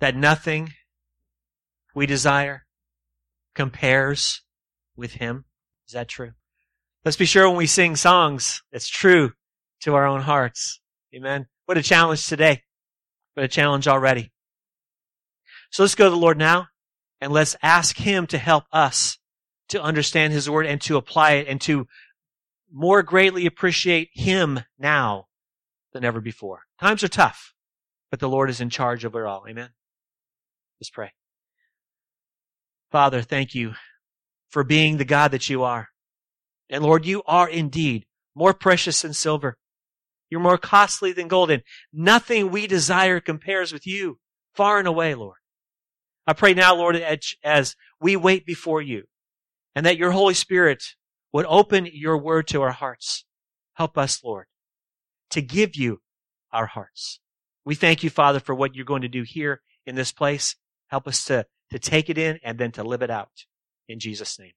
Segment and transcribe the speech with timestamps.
[0.00, 0.72] that nothing
[1.94, 2.64] we desire
[3.54, 4.42] compares
[4.96, 5.44] with Him.
[5.86, 6.32] Is that true?
[7.04, 9.32] Let's be sure when we sing songs, it's true
[9.80, 10.80] to our own hearts.
[11.14, 11.46] Amen.
[11.66, 12.62] What a challenge today.
[13.34, 14.32] What a challenge already.
[15.70, 16.68] So let's go to the Lord now
[17.20, 19.18] and let's ask Him to help us
[19.68, 21.86] to understand His Word and to apply it and to
[22.72, 25.26] more greatly appreciate Him now
[25.92, 26.62] than ever before.
[26.80, 27.54] Times are tough,
[28.10, 29.44] but the Lord is in charge of it all.
[29.48, 29.70] Amen.
[30.80, 31.12] Let's pray.
[32.90, 33.74] Father, thank you
[34.48, 35.88] for being the God that you are.
[36.70, 39.58] And Lord, you are indeed more precious than silver.
[40.30, 44.18] You're more costly than gold, and nothing we desire compares with you
[44.54, 45.38] far and away, Lord.
[46.26, 46.96] I pray now, Lord,
[47.42, 49.04] as we wait before you,
[49.74, 50.82] and that your Holy Spirit
[51.32, 53.24] would open your word to our hearts.
[53.74, 54.46] Help us, Lord,
[55.30, 56.00] to give you
[56.52, 57.20] our hearts.
[57.64, 60.56] We thank you, Father, for what you're going to do here in this place.
[60.88, 63.44] Help us to, to take it in and then to live it out.
[63.88, 64.52] In Jesus' name.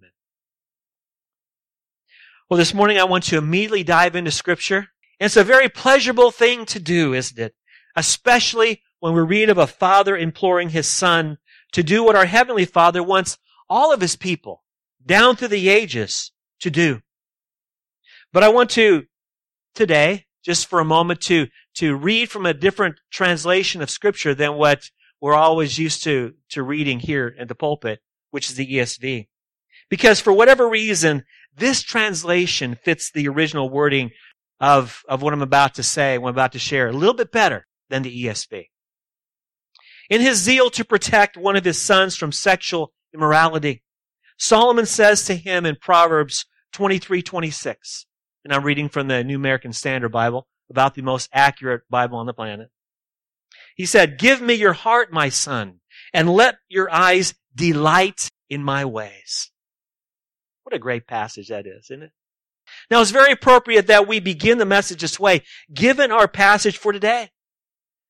[0.00, 0.10] Amen.
[2.48, 4.88] Well, this morning I want to immediately dive into scripture.
[5.20, 7.54] It's a very pleasurable thing to do, isn't it?
[7.94, 11.38] Especially when we read of a father imploring his son
[11.72, 14.62] to do what our heavenly father wants all of his people
[15.04, 17.00] down through the ages to do.
[18.32, 19.06] But I want to
[19.74, 24.54] today, just for a moment, to, to read from a different translation of scripture than
[24.54, 24.90] what
[25.22, 28.00] we're always used to, to reading here in the pulpit,
[28.32, 29.28] which is the ESV.
[29.88, 31.22] Because for whatever reason,
[31.56, 34.10] this translation fits the original wording
[34.58, 37.30] of, of what I'm about to say, what I'm about to share, a little bit
[37.30, 38.64] better than the ESV.
[40.10, 43.84] In his zeal to protect one of his sons from sexual immorality,
[44.38, 48.06] Solomon says to him in Proverbs 23:26,
[48.44, 52.26] and I'm reading from the New American Standard Bible, about the most accurate Bible on
[52.26, 52.70] the planet.
[53.82, 55.80] He said, Give me your heart, my son,
[56.14, 59.50] and let your eyes delight in my ways.
[60.62, 62.10] What a great passage that is, isn't it?
[62.92, 65.42] Now it's very appropriate that we begin the message this way,
[65.74, 67.30] given our passage for today.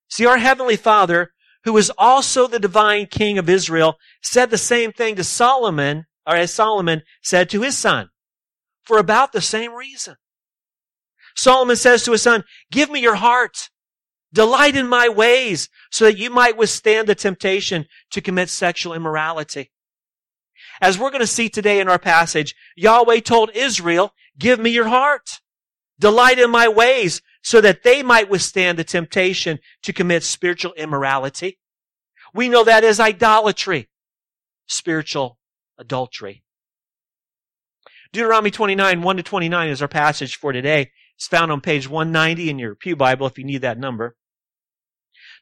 [0.09, 1.31] See, our Heavenly Father,
[1.63, 6.35] who is also the divine King of Israel, said the same thing to Solomon, or
[6.35, 8.09] as Solomon said to his son,
[8.83, 10.17] for about the same reason.
[11.35, 13.71] Solomon says to his son, give me your heart.
[14.33, 19.71] Delight in my ways so that you might withstand the temptation to commit sexual immorality.
[20.81, 24.87] As we're going to see today in our passage, Yahweh told Israel, give me your
[24.87, 25.39] heart.
[25.99, 31.59] Delight in my ways so that they might withstand the temptation to commit spiritual immorality.
[32.33, 33.89] We know that as idolatry,
[34.65, 35.37] spiritual
[35.77, 36.43] adultery.
[38.11, 40.91] Deuteronomy 29, 1 to 29 is our passage for today.
[41.15, 44.15] It's found on page 190 in your Pew Bible if you need that number.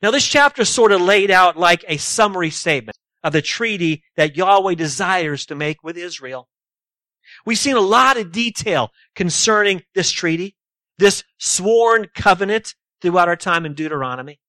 [0.01, 4.03] Now this chapter is sort of laid out like a summary statement of the treaty
[4.15, 6.47] that Yahweh desires to make with Israel.
[7.45, 10.55] We've seen a lot of detail concerning this treaty,
[10.97, 14.39] this sworn covenant throughout our time in Deuteronomy.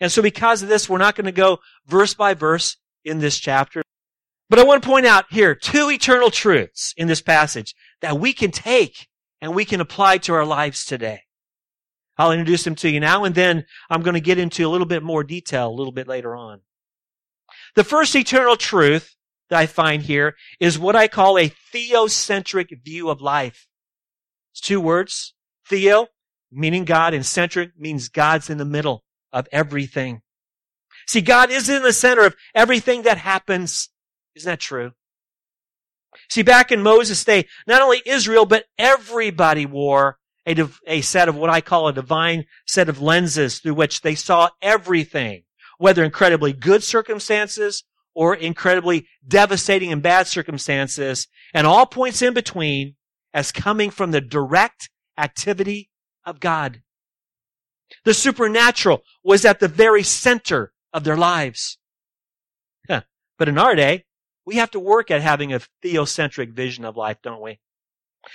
[0.00, 3.38] And so because of this, we're not going to go verse by verse in this
[3.38, 3.82] chapter.
[4.50, 8.32] But I want to point out here two eternal truths in this passage that we
[8.32, 9.08] can take
[9.40, 11.22] and we can apply to our lives today.
[12.18, 14.86] I'll introduce them to you now and then I'm going to get into a little
[14.86, 16.60] bit more detail a little bit later on.
[17.74, 19.16] The first eternal truth
[19.50, 23.68] that I find here is what I call a theocentric view of life.
[24.52, 25.34] It's two words.
[25.68, 26.06] Theo,
[26.50, 30.22] meaning God, and centric means God's in the middle of everything.
[31.06, 33.90] See, God is in the center of everything that happens.
[34.34, 34.92] Isn't that true?
[36.30, 41.36] See, back in Moses' day, not only Israel, but everybody wore a, a set of
[41.36, 45.42] what I call a divine set of lenses through which they saw everything,
[45.78, 47.84] whether incredibly good circumstances
[48.14, 52.94] or incredibly devastating and bad circumstances, and all points in between
[53.34, 55.90] as coming from the direct activity
[56.24, 56.82] of God.
[58.04, 61.78] The supernatural was at the very center of their lives.
[63.38, 64.04] But in our day,
[64.44, 67.58] we have to work at having a theocentric vision of life, don't we?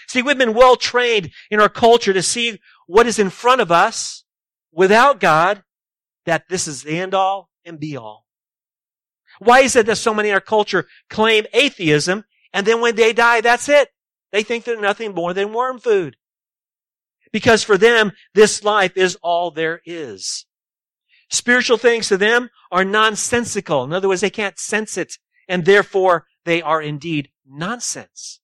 [0.08, 3.72] See, we've been well trained in our culture to see what is in front of
[3.72, 4.24] us
[4.72, 5.64] without God,
[6.26, 8.26] that this is the end all and be all.
[9.40, 13.14] Why is it that so many in our culture claim atheism and then when they
[13.14, 13.90] die, that's it?
[14.32, 16.16] They think they're nothing more than worm food.
[17.32, 20.46] Because for them, this life is all there is.
[21.30, 23.84] Spiritual things to them are nonsensical.
[23.86, 25.18] In other words, they can't sense it
[25.48, 28.41] and therefore they are indeed nonsense.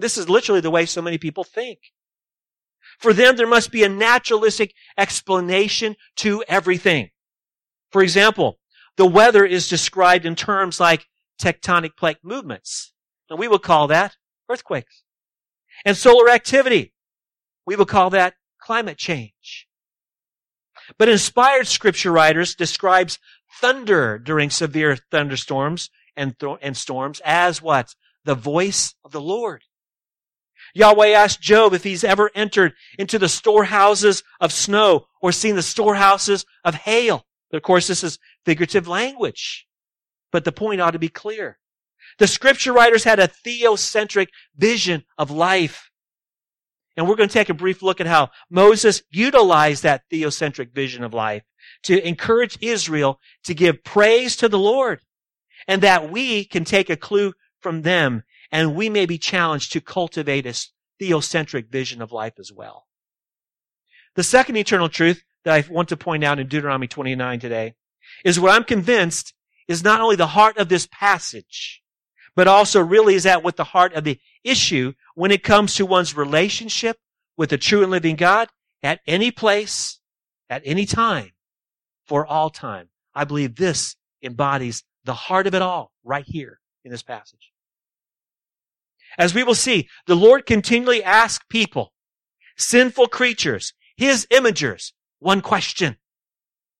[0.00, 1.78] This is literally the way so many people think.
[2.98, 7.10] For them, there must be a naturalistic explanation to everything.
[7.90, 8.58] For example,
[8.96, 11.06] the weather is described in terms like
[11.40, 12.92] tectonic plate movements.
[13.28, 14.16] And we would call that
[14.48, 15.02] earthquakes.
[15.84, 16.92] And solar activity,
[17.64, 19.66] we would call that climate change.
[20.98, 23.18] But inspired scripture writers describes
[23.60, 27.94] thunder during severe thunderstorms and, th- and storms as what?
[28.24, 29.64] The voice of the Lord.
[30.74, 35.62] Yahweh asked Job if he's ever entered into the storehouses of snow or seen the
[35.62, 37.26] storehouses of hail.
[37.50, 39.66] But of course, this is figurative language.
[40.32, 41.58] But the point ought to be clear.
[42.18, 45.90] The scripture writers had a theocentric vision of life.
[46.96, 51.02] And we're going to take a brief look at how Moses utilized that theocentric vision
[51.02, 51.42] of life
[51.84, 55.00] to encourage Israel to give praise to the Lord
[55.66, 59.80] and that we can take a clue from them and we may be challenged to
[59.80, 60.54] cultivate a
[61.00, 62.86] theocentric vision of life as well.
[64.16, 67.74] The second eternal truth that I want to point out in Deuteronomy 29 today
[68.24, 69.34] is what I'm convinced
[69.68, 71.82] is not only the heart of this passage,
[72.34, 75.86] but also really is at what the heart of the issue when it comes to
[75.86, 76.98] one's relationship
[77.36, 78.48] with the true and living God
[78.82, 80.00] at any place,
[80.48, 81.30] at any time,
[82.06, 82.88] for all time.
[83.14, 87.52] I believe this embodies the heart of it all right here in this passage.
[89.18, 91.92] As we will see, the Lord continually asks people,
[92.56, 95.96] sinful creatures, his imagers, one question.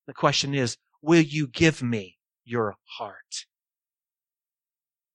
[0.07, 3.47] The question is, will you give me your heart?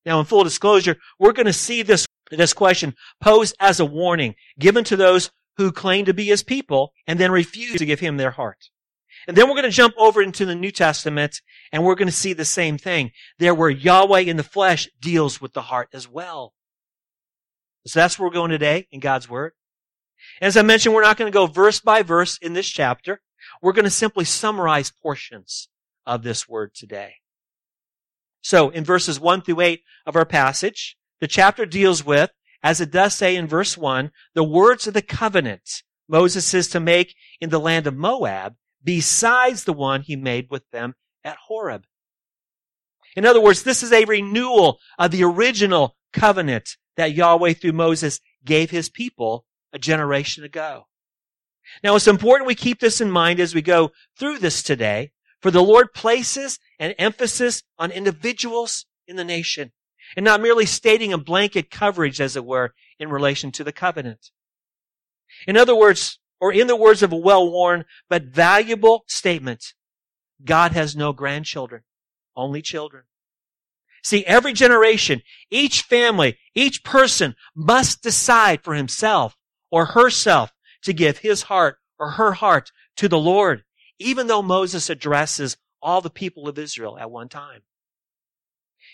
[0.06, 4.35] Now, in full disclosure, we're going to see this, this question posed as a warning
[4.59, 8.18] given to those who claim to be his people and then refuse to give him
[8.18, 8.69] their heart.
[9.27, 11.41] And then we're going to jump over into the New Testament
[11.71, 13.11] and we're going to see the same thing.
[13.39, 16.53] There where Yahweh in the flesh deals with the heart as well.
[17.87, 19.53] So that's where we're going today in God's Word.
[20.41, 23.21] As I mentioned, we're not going to go verse by verse in this chapter.
[23.61, 25.69] We're going to simply summarize portions
[26.05, 27.15] of this Word today.
[28.41, 32.31] So in verses 1 through 8 of our passage, the chapter deals with,
[32.63, 36.79] as it does say in verse 1, the words of the covenant Moses is to
[36.79, 40.93] make in the land of Moab besides the one he made with them
[41.23, 41.85] at Horeb.
[43.15, 48.19] In other words, this is a renewal of the original covenant that Yahweh through Moses
[48.44, 50.88] gave his people a generation ago.
[51.83, 55.12] Now it's important we keep this in mind as we go through this today,
[55.42, 59.71] for the Lord places an emphasis on individuals in the nation
[60.15, 64.31] and not merely stating a blanket coverage, as it were, in relation to the covenant.
[65.47, 69.74] In other words, or in the words of a well-worn but valuable statement,
[70.44, 71.83] God has no grandchildren,
[72.36, 73.03] only children.
[74.06, 79.36] See, every generation, each family, each person must decide for himself
[79.72, 80.54] or herself
[80.84, 83.63] to give his heart or her heart to the Lord,
[83.98, 87.63] even though Moses addresses all the people of Israel at one time.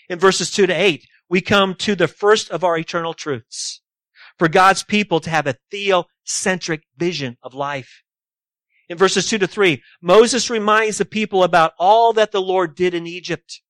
[0.08, 3.82] In verses 2 to 8, we come to the first of our eternal truths.
[4.38, 8.02] For God's people to have a theocentric vision of life.
[8.88, 12.94] In verses 2 to 3, Moses reminds the people about all that the Lord did
[12.94, 13.60] in Egypt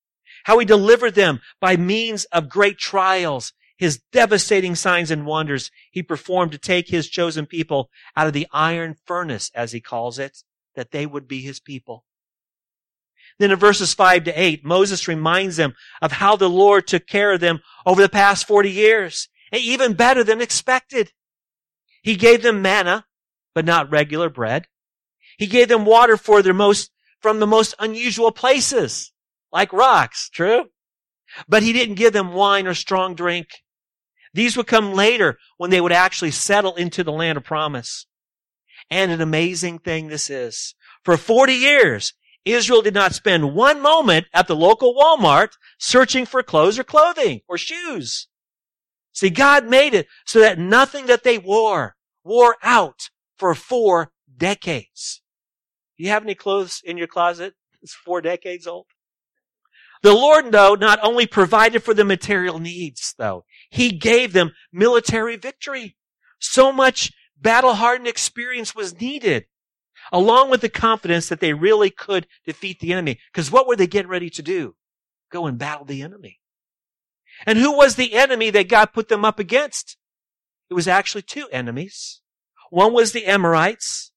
[0.44, 6.02] how he delivered them by means of great trials, his devastating signs and wonders he
[6.02, 10.38] performed to take his chosen people out of the iron furnace, as he calls it,
[10.74, 12.04] that they would be his people.
[13.38, 17.32] Then in verses 5 to 8, Moses reminds them of how the Lord took care
[17.32, 21.12] of them over the past 40 years, and even better than expected.
[22.02, 23.06] He gave them manna,
[23.54, 24.66] but not regular bread.
[25.38, 29.11] He gave them water for their most, from the most unusual places
[29.52, 30.66] like rocks, true?
[31.48, 33.48] But he didn't give them wine or strong drink.
[34.34, 38.06] These would come later when they would actually settle into the land of promise.
[38.90, 40.74] And an amazing thing this is.
[41.04, 46.42] For 40 years, Israel did not spend one moment at the local Walmart searching for
[46.42, 48.28] clothes or clothing or shoes.
[49.12, 55.22] See, God made it so that nothing that they wore wore out for four decades.
[55.96, 58.86] Do you have any clothes in your closet that's four decades old?
[60.02, 65.36] The Lord, though, not only provided for the material needs, though, He gave them military
[65.36, 65.96] victory.
[66.40, 69.46] So much battle hardened experience was needed,
[70.12, 73.20] along with the confidence that they really could defeat the enemy.
[73.32, 74.74] Because what were they getting ready to do?
[75.30, 76.40] Go and battle the enemy.
[77.46, 79.96] And who was the enemy that God put them up against?
[80.68, 82.20] It was actually two enemies.
[82.70, 84.12] One was the Amorites.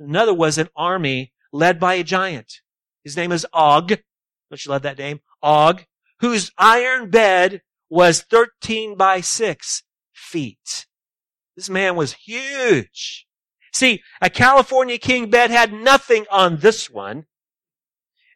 [0.00, 2.60] Another was an army led by a giant.
[3.04, 3.88] His name is Og.
[3.88, 5.20] Don't you love that name?
[5.42, 5.84] Og,
[6.20, 10.86] whose iron bed was 13 by 6 feet.
[11.56, 13.26] This man was huge.
[13.72, 17.26] See, a California king bed had nothing on this one.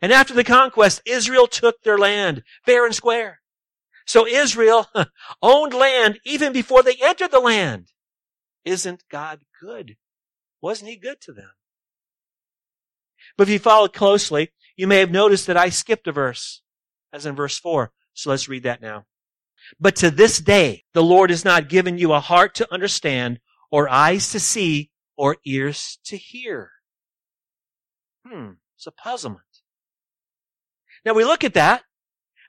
[0.01, 3.41] And after the conquest, Israel took their land fair and square.
[4.07, 4.89] So Israel
[5.43, 7.93] owned land even before they entered the land.
[8.65, 9.97] Isn't God good?
[10.61, 11.51] Wasn't he good to them?
[13.37, 16.62] But if you followed closely, you may have noticed that I skipped a verse,
[17.13, 17.93] as in verse 4.
[18.15, 19.07] So let's read that now.
[19.79, 23.41] But to this day, the Lord has not given you a heart to understand,
[23.71, 26.71] or eyes to see, or ears to hear.
[28.27, 29.43] Hmm, it's a puzzlement.
[31.05, 31.83] Now we look at that,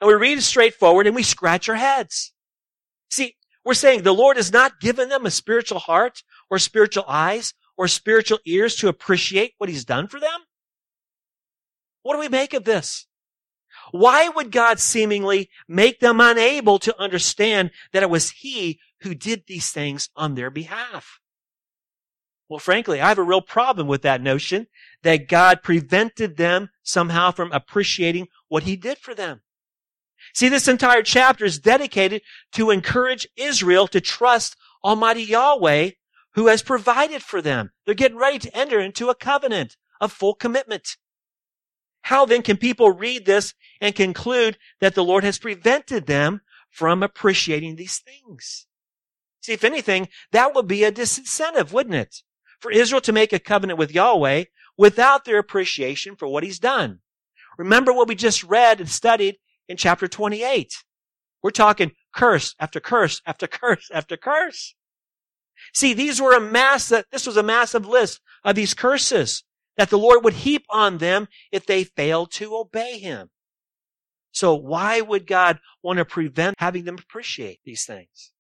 [0.02, 2.34] and we read it straightforward, and we scratch our heads.
[3.10, 7.54] See, we're saying the Lord has not given them a spiritual heart, or spiritual eyes,
[7.78, 10.42] or spiritual ears to appreciate what He's done for them?
[12.02, 13.08] What do we make of this?
[13.94, 19.44] Why would God seemingly make them unable to understand that it was He who did
[19.46, 21.20] these things on their behalf?
[22.50, 24.66] Well, frankly, I have a real problem with that notion
[25.04, 29.42] that God prevented them somehow from appreciating what He did for them.
[30.34, 32.24] See, this entire chapter is dedicated
[32.54, 35.92] to encourage Israel to trust Almighty Yahweh
[36.34, 37.74] who has provided for them.
[37.86, 40.98] They're getting ready to enter into a covenant of full commitment.
[42.04, 47.02] How then can people read this and conclude that the Lord has prevented them from
[47.02, 48.68] appreciating these things?
[49.42, 52.18] See, if anything, that would be a disincentive, wouldn't it?
[52.60, 54.46] For Israel to make a covenant with Yahweh
[54.78, 57.00] without their appreciation for what he's done.
[57.58, 59.38] Remember what we just read and studied
[59.70, 60.74] in chapter 28.
[61.42, 64.76] We're talking curse after curse after curse after curse.
[65.74, 69.44] See, these were a mass that this was a massive list of these curses
[69.78, 73.30] that the Lord would heap on them if they failed to obey him.
[74.32, 78.32] So why would God want to prevent having them appreciate these things?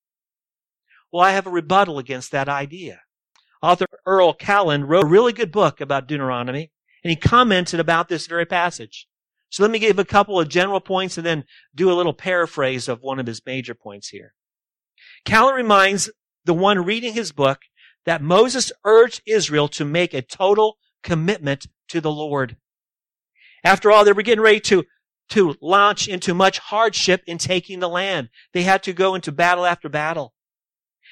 [1.11, 3.01] Well, I have a rebuttal against that idea.
[3.61, 6.71] Author Earl Kalland wrote a really good book about Deuteronomy,
[7.03, 9.07] and he commented about this very passage.
[9.49, 12.87] So let me give a couple of general points and then do a little paraphrase
[12.87, 14.33] of one of his major points here.
[15.25, 16.09] Kalland reminds
[16.43, 17.59] the one reading his book
[18.05, 22.57] that Moses urged Israel to make a total commitment to the Lord.
[23.63, 24.83] After all, they were getting ready to,
[25.29, 28.29] to launch into much hardship in taking the land.
[28.53, 30.33] They had to go into battle after battle.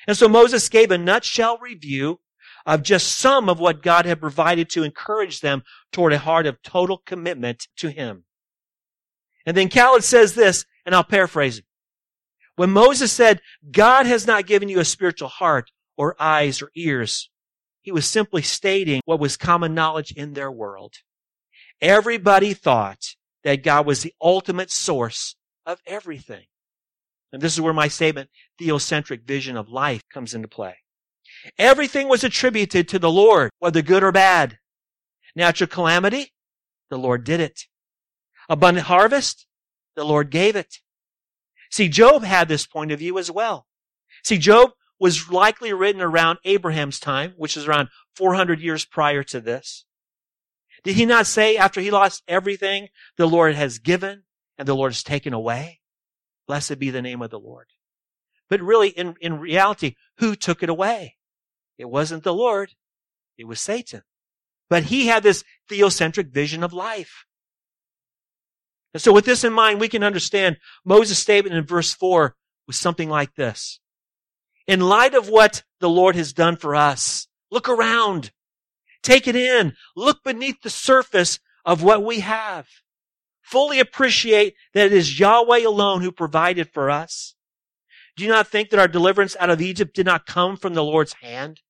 [0.08, 2.20] And so Moses gave a nutshell review
[2.66, 6.62] of just some of what God had provided to encourage them toward a heart of
[6.62, 8.26] total commitment to Him.
[9.46, 11.66] And then Kalland says this, and I'll paraphrase it.
[12.56, 17.30] When Moses said, God has not given you a spiritual heart or eyes or ears,
[17.82, 20.94] he was simply stating what was common knowledge in their world.
[21.82, 25.36] Everybody thought that God was the ultimate source
[25.66, 26.46] of everything.
[27.34, 30.76] And this is where my statement, theocentric vision of life, comes into play.
[31.58, 34.58] Everything was attributed to the Lord, whether good or bad.
[35.36, 36.34] Natural calamity,
[36.90, 37.62] the Lord did it.
[38.50, 39.48] Abundant harvest,
[39.96, 40.80] the Lord gave it.
[41.72, 43.66] See, Job had this point of view as well.
[44.24, 44.72] See, Job
[45.02, 49.84] was likely written around Abraham's time, which is around 400 years prior to this.
[50.84, 54.26] Did he not say after he lost everything, the Lord has given
[54.60, 55.80] and the Lord has taken away?
[56.48, 57.70] Blessed be the name of the Lord.
[58.48, 61.18] But really, in, in reality, who took it away?
[61.80, 62.74] It wasn't the Lord.
[63.40, 64.04] It was Satan.
[64.70, 67.26] But he had this theocentric vision of life.
[68.94, 72.36] And so with this in mind, we can understand Moses' statement in verse 4
[72.68, 73.81] was something like this
[74.68, 78.32] in light of what the Lord has done for us, look around.
[79.04, 79.74] Take it in.
[79.96, 82.68] Look beneath the surface of what we have.
[83.42, 87.36] Fully appreciate that it is Yahweh alone who provided for us.
[88.16, 90.84] Do you not think that our deliverance out of Egypt did not come from the
[90.84, 91.62] Lord's hand?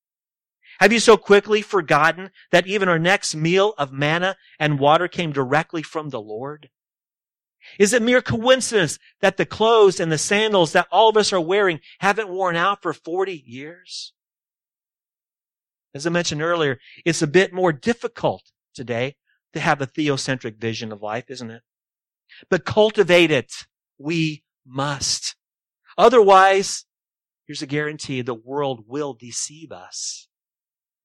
[0.79, 5.31] Have you so quickly forgotten that even our next meal of manna and water came
[5.31, 6.69] directly from the Lord?
[7.80, 11.41] Is it mere coincidence that the clothes and the sandals that all of us are
[11.41, 14.13] wearing haven't worn out for 40 years?
[15.94, 19.15] As I mentioned earlier, it's a bit more difficult today
[19.53, 21.63] to have a theocentric vision of life, isn't it?
[22.50, 23.51] But cultivate it.
[23.98, 25.36] We must.
[25.98, 26.86] Otherwise,
[27.46, 30.30] here's a guarantee the world will deceive us.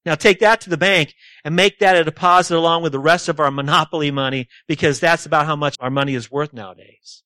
[0.07, 3.29] Now take that to the bank and make that a deposit along with the rest
[3.29, 7.25] of our monopoly money because that's about how much our money is worth nowadays.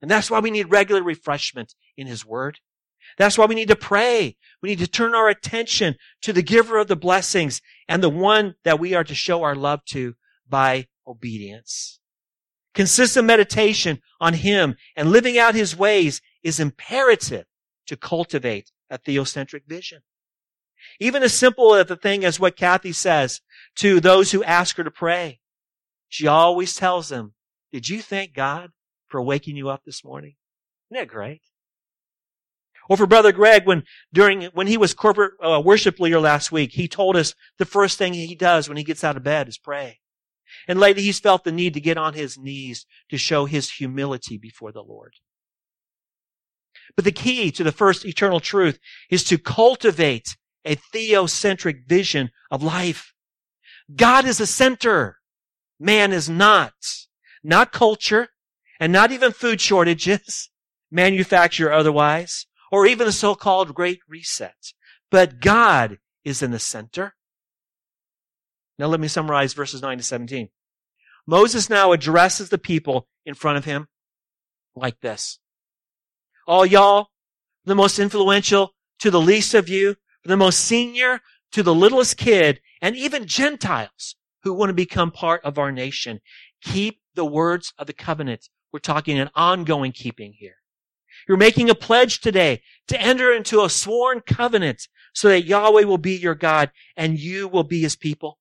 [0.00, 2.60] And that's why we need regular refreshment in His Word.
[3.18, 4.36] That's why we need to pray.
[4.62, 8.54] We need to turn our attention to the giver of the blessings and the one
[8.64, 10.14] that we are to show our love to
[10.48, 12.00] by obedience.
[12.72, 17.44] Consistent meditation on Him and living out His ways is imperative
[17.86, 20.00] to cultivate a theocentric vision.
[20.98, 23.40] Even as simple as the thing as what Kathy says
[23.76, 25.40] to those who ask her to pray.
[26.08, 27.34] she always tells them,
[27.72, 28.70] did you thank God
[29.08, 30.34] for waking you up this morning?
[30.90, 31.42] Isn't that great?
[32.88, 36.72] Or for Brother Greg, when during, when he was corporate uh, worship leader last week,
[36.72, 39.58] he told us the first thing he does when he gets out of bed is
[39.58, 40.00] pray.
[40.66, 44.36] And lately he's felt the need to get on his knees to show his humility
[44.36, 45.14] before the Lord.
[46.96, 52.62] But the key to the first eternal truth is to cultivate a theocentric vision of
[52.62, 53.12] life.
[53.94, 55.18] God is the center.
[55.78, 56.74] Man is not.
[57.42, 58.28] Not culture
[58.78, 60.50] and not even food shortages,
[60.90, 64.72] manufacture otherwise or even the so-called Great Reset.
[65.10, 67.14] But God is in the center.
[68.78, 70.48] Now let me summarize verses 9 to 17.
[71.26, 73.88] Moses now addresses the people in front of him
[74.74, 75.38] like this.
[76.46, 77.08] All y'all,
[77.64, 81.20] the most influential to the least of you, the most senior
[81.52, 86.20] to the littlest kid, and even Gentiles who want to become part of our nation.
[86.62, 88.48] Keep the words of the covenant.
[88.72, 90.56] We're talking an ongoing keeping here.
[91.28, 95.98] You're making a pledge today to enter into a sworn covenant so that Yahweh will
[95.98, 98.38] be your God and you will be his people.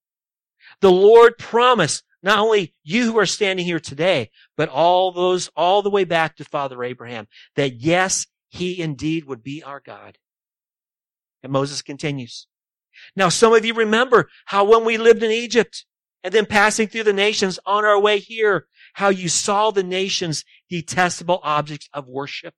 [0.82, 5.82] The Lord promised not only you who are standing here today, but all those all
[5.82, 10.18] the way back to Father Abraham that yes, he indeed would be our God.
[11.44, 12.48] And Moses continues.
[13.16, 15.86] Now, some of you remember how when we lived in Egypt
[16.24, 20.44] and then passing through the nations on our way here, how you saw the nations
[20.70, 22.54] detestable objects of worship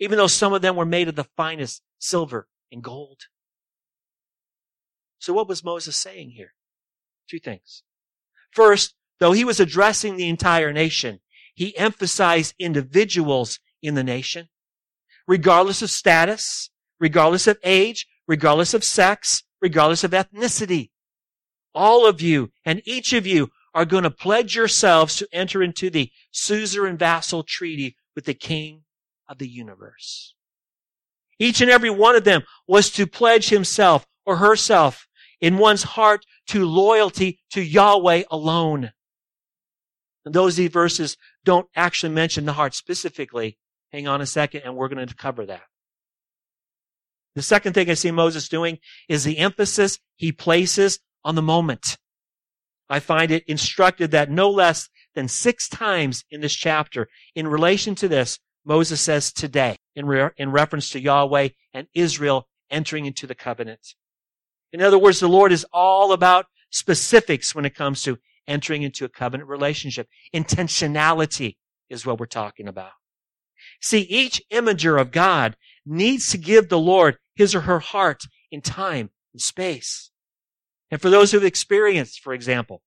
[0.00, 3.22] even though some of them were made of the finest silver and gold.
[5.18, 6.54] So what was Moses saying here?
[7.28, 7.82] Two things.
[8.52, 11.20] First, though he was addressing the entire nation,
[11.54, 14.48] he emphasized individuals in the nation,
[15.26, 20.90] regardless of status, regardless of age, regardless of sex, regardless of ethnicity.
[21.74, 25.90] All of you and each of you are going to pledge yourselves to enter into
[25.90, 28.82] the suzerain vassal treaty with the king
[29.28, 30.34] of the universe.
[31.38, 35.06] Each and every one of them was to pledge himself or herself
[35.40, 38.90] in one's heart to loyalty to Yahweh alone.
[40.24, 43.56] And those verses don't actually mention the heart specifically.
[43.92, 45.62] Hang on a second and we're going to cover that.
[47.34, 51.98] The second thing I see Moses doing is the emphasis he places on the moment.
[52.88, 57.94] I find it instructed that no less than six times in this chapter, in relation
[57.96, 63.26] to this, Moses says today in, re- in reference to Yahweh and Israel entering into
[63.26, 63.94] the covenant.
[64.72, 69.04] In other words, the Lord is all about specifics when it comes to entering into
[69.04, 70.08] a covenant relationship.
[70.34, 71.56] Intentionality
[71.88, 72.92] is what we're talking about.
[73.80, 75.56] See, each imager of God
[75.88, 80.10] needs to give the Lord his or her heart in time and space.
[80.90, 82.82] And for those who've experienced, for example,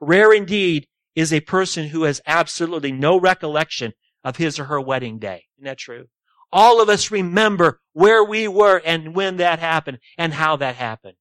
[0.00, 3.92] rare indeed is a person who has absolutely no recollection
[4.24, 5.44] of his or her wedding day.
[5.56, 6.06] Isn't that true?
[6.52, 11.16] All of us remember where we were and when that happened and how that happened.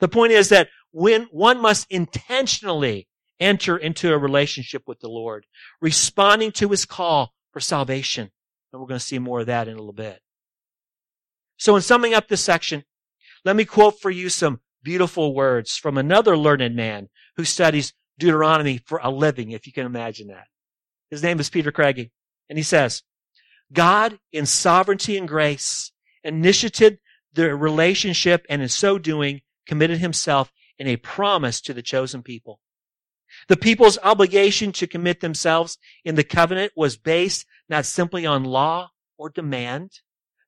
[0.00, 3.08] The point is that when one must intentionally
[3.40, 5.46] enter into a relationship with the Lord,
[5.80, 8.30] responding to his call for salvation.
[8.74, 10.20] And we're going to see more of that in a little bit.
[11.58, 12.82] So in summing up this section,
[13.44, 18.78] let me quote for you some beautiful words from another learned man who studies Deuteronomy
[18.78, 20.48] for a living, if you can imagine that.
[21.08, 22.10] His name is Peter Craigie.
[22.48, 23.04] And he says,
[23.72, 25.92] God in sovereignty and grace
[26.24, 26.98] initiated
[27.32, 32.58] the relationship and in so doing committed himself in a promise to the chosen people.
[33.46, 38.90] The people's obligation to commit themselves in the covenant was based not simply on law
[39.18, 39.90] or demand,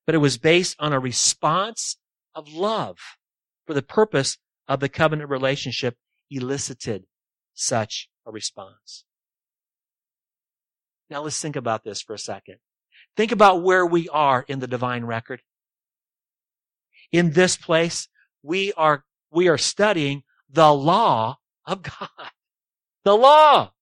[0.04, 1.96] but it was based on a response
[2.34, 2.98] of love
[3.66, 5.96] for the purpose of the covenant relationship
[6.30, 7.04] elicited
[7.54, 9.04] such a response.
[11.08, 12.56] Now let's think about this for a second.
[13.16, 15.40] Think about where we are in the divine record.
[17.12, 18.08] In this place,
[18.42, 22.30] we are, we are studying the law of God.
[23.04, 23.72] The law.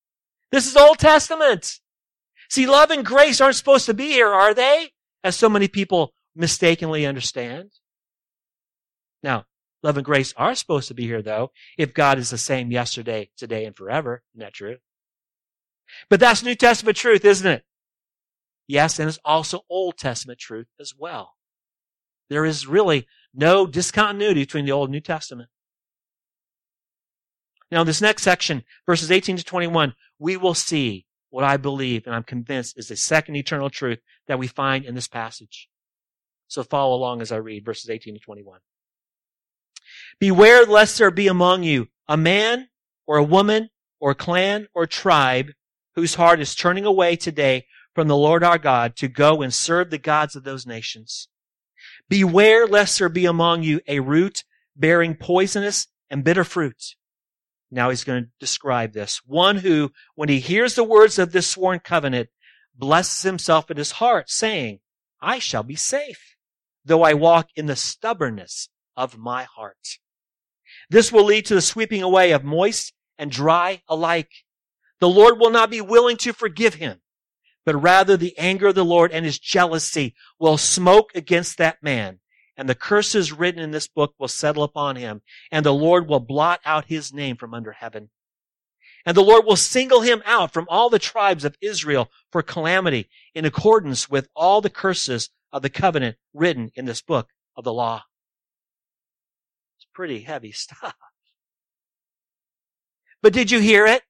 [0.53, 1.81] This is Old Testament.
[2.55, 4.93] See, love and grace aren't supposed to be here, are they?
[5.25, 7.73] As so many people mistakenly understand.
[9.25, 9.47] Now,
[9.83, 13.29] love and grace are supposed to be here though, if God is the same yesterday,
[13.37, 14.23] today, and forever.
[14.33, 14.77] Isn't that true?
[16.09, 17.65] But that's New Testament truth, isn't it?
[18.69, 21.33] Yes, and it's also Old Testament truth as well.
[22.31, 25.49] There is really no discontinuity between the Old and New Testament.
[27.73, 31.05] Now, in this next section, verses 18 to 21, we will see
[31.35, 34.95] what I believe and I'm convinced is the second eternal truth that we find in
[34.95, 35.69] this passage.
[36.47, 38.61] So follow along as I read verses 18 to 21.
[40.21, 42.69] Beware lest there be among you a man
[43.05, 45.51] or a woman or clan or tribe
[45.97, 47.67] whose heart is turning away today
[47.97, 51.27] from the Lord our God to go and serve the gods of those nations.
[52.09, 54.45] Beware lest there be among you a root
[54.77, 56.95] bearing poisonous and bitter fruit.
[57.75, 59.21] Now he's going to describe this.
[59.27, 62.29] One who, when he hears the words of this sworn covenant,
[62.73, 64.79] blesses himself in his heart, saying,
[65.21, 66.37] I shall be safe,
[66.85, 69.99] though I walk in the stubbornness of my heart.
[70.89, 74.31] This will lead to the sweeping away of moist and dry alike.
[75.01, 77.01] The Lord will not be willing to forgive him,
[77.67, 82.21] but rather the anger of the Lord and his jealousy will smoke against that man.
[82.57, 86.21] And the curses written in this book will settle upon him, and the Lord will
[86.21, 88.11] blot out his name from under heaven.
[89.07, 93.11] And the Lord will single him out from all the tribes of Israel for calamity
[93.35, 97.73] in accordance with all the curses of the covenant written in this book of the
[97.73, 98.05] law.
[99.77, 100.95] It's pretty heavy stuff.
[103.21, 104.03] But did you hear it?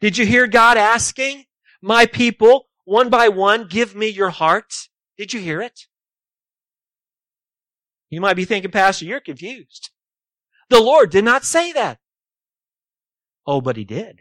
[0.00, 1.44] Did you hear God asking,
[1.82, 4.88] my people, one by one, give me your heart?
[5.18, 5.86] Did you hear it?
[8.10, 9.90] You might be thinking, Pastor, you're confused.
[10.68, 11.98] The Lord did not say that.
[13.46, 14.20] Oh, but he did.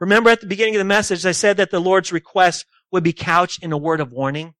[0.00, 3.12] Remember at the beginning of the message, I said that the Lord's request would be
[3.12, 4.54] couched in a word of warning.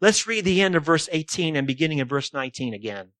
[0.00, 3.12] Let's read the end of verse 18 and beginning of verse 19 again.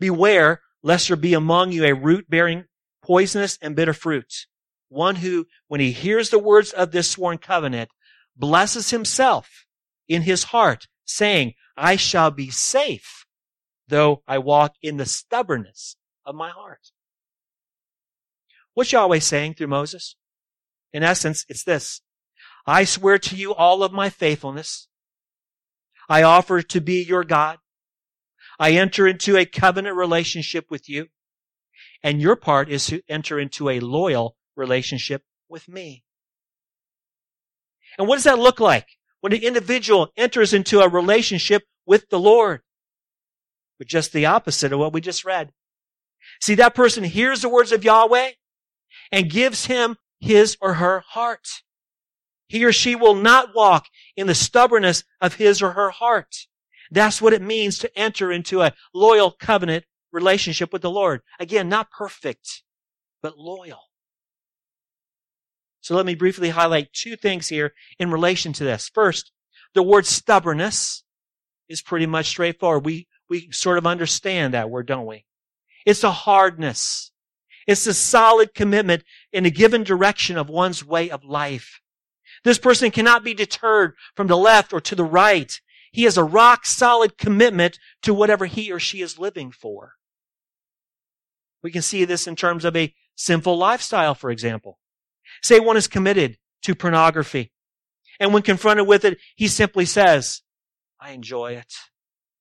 [0.00, 2.64] Beware lest there be among you a root bearing
[3.02, 4.46] poisonous and bitter fruit.
[4.88, 7.90] One who, when he hears the words of this sworn covenant,
[8.36, 9.66] blesses himself
[10.08, 13.26] in his heart, saying, I shall be safe,
[13.88, 16.90] though I walk in the stubbornness of my heart.
[18.74, 20.16] What's Yahweh saying through Moses?
[20.92, 22.00] In essence, it's this.
[22.66, 24.88] I swear to you all of my faithfulness.
[26.08, 27.58] I offer to be your God.
[28.58, 31.08] I enter into a covenant relationship with you.
[32.02, 36.04] And your part is to enter into a loyal relationship with me.
[37.98, 38.86] And what does that look like
[39.24, 42.60] when an individual enters into a relationship with the Lord?
[43.78, 45.50] But just the opposite of what we just read.
[46.42, 48.32] See, that person hears the words of Yahweh
[49.10, 51.48] and gives him his or her heart.
[52.48, 56.36] He or she will not walk in the stubbornness of his or her heart.
[56.90, 61.22] That's what it means to enter into a loyal covenant relationship with the Lord.
[61.40, 62.62] Again, not perfect,
[63.22, 63.84] but loyal.
[65.84, 68.88] So let me briefly highlight two things here in relation to this.
[68.88, 69.32] First,
[69.74, 71.04] the word stubbornness
[71.68, 72.86] is pretty much straightforward.
[72.86, 75.26] We, we sort of understand that word, don't we?
[75.84, 77.12] It's a hardness.
[77.66, 81.82] It's a solid commitment in a given direction of one's way of life.
[82.44, 85.52] This person cannot be deterred from the left or to the right.
[85.92, 89.92] He has a rock solid commitment to whatever he or she is living for.
[91.62, 94.78] We can see this in terms of a sinful lifestyle, for example.
[95.42, 97.52] Say one is committed to pornography.
[98.20, 100.42] And when confronted with it, he simply says,
[101.00, 101.72] I enjoy it.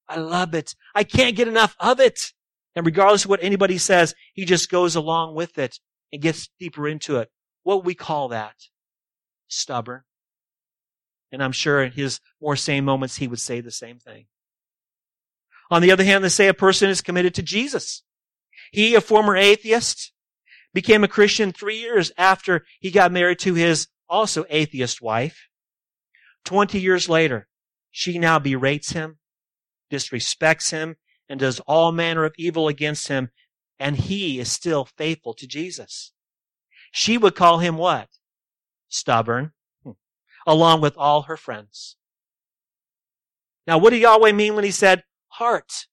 [0.08, 0.76] I love it.
[0.94, 2.32] I can't get enough of it.
[2.76, 5.80] And regardless of what anybody says, he just goes along with it
[6.12, 7.30] and gets deeper into it.
[7.64, 8.56] What we call that?
[9.48, 10.04] Stubborn.
[11.32, 14.28] And I'm sure in his more sane moments, he would say the same thing.
[15.72, 18.04] On the other hand, let's say a person is committed to Jesus.
[18.72, 20.13] He, a former atheist,
[20.74, 25.48] became a Christian three years after he got married to his also atheist wife.
[26.44, 27.48] Twenty years later,
[27.92, 29.20] she now berates him,
[29.92, 30.98] disrespects him,
[31.30, 33.30] and does all manner of evil against him,
[33.80, 36.12] and he is still faithful to Jesus.
[36.92, 38.10] She would call him what?
[38.90, 39.92] Stubborn, hmm.
[40.46, 41.96] along with all her friends.
[43.66, 45.88] Now, what did Yahweh mean when he said heart?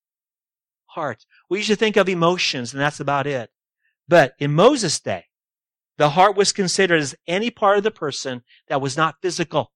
[0.86, 1.24] Heart.
[1.48, 3.50] We usually think of emotions, and that's about it.
[4.10, 5.26] But in Moses' day,
[5.96, 9.70] the heart was considered as any part of the person that was not physical.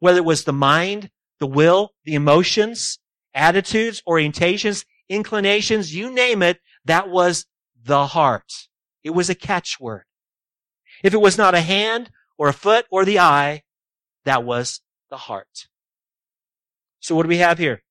[0.00, 2.98] Whether it was the mind, the will, the emotions,
[3.32, 7.46] attitudes, orientations, inclinations, you name it, that was
[7.80, 8.66] the heart.
[9.04, 10.02] It was a catchword.
[11.04, 13.62] If it was not a hand or a foot or the eye,
[14.24, 15.68] that was the heart.
[16.98, 17.84] So what do we have here?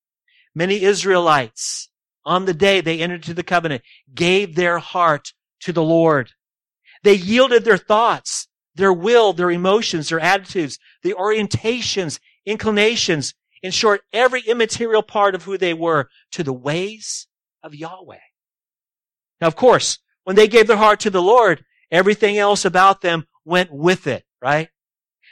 [0.54, 1.88] Many Israelites
[2.26, 3.84] on the day they entered into the covenant
[4.14, 6.32] gave their heart to the Lord.
[7.04, 14.02] They yielded their thoughts, their will, their emotions, their attitudes, the orientations, inclinations, in short,
[14.14, 17.28] every immaterial part of who they were to the ways
[17.64, 18.20] of Yahweh.
[19.42, 23.26] Now, of course, when they gave their heart to the Lord, everything else about them
[23.46, 24.70] went with it, right?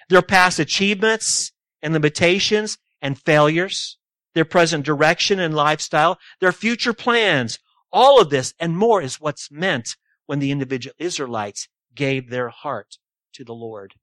[0.09, 3.97] Their past achievements and limitations and failures,
[4.33, 7.59] their present direction and lifestyle, their future plans,
[7.91, 12.97] all of this and more is what's meant when the individual Israelites gave their heart
[13.33, 13.95] to the Lord.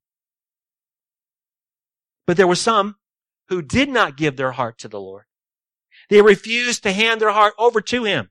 [2.27, 2.97] But there were some
[3.49, 5.25] who did not give their heart to the Lord.
[6.09, 8.31] They refused to hand their heart over to Him.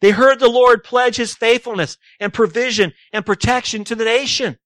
[0.00, 4.58] They heard the Lord pledge His faithfulness and provision and protection to the nation.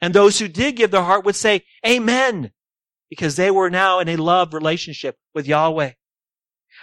[0.00, 2.52] And those who did give their heart would say, Amen,
[3.08, 5.92] because they were now in a love relationship with Yahweh.